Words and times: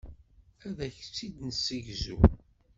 Ad 0.67 0.77
ak-tt-id-nessegzu. 0.87 2.17